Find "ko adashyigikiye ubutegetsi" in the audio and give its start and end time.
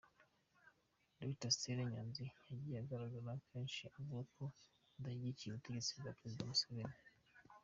4.35-5.91